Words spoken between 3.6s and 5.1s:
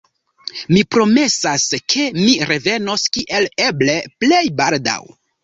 eble plej baldaŭ.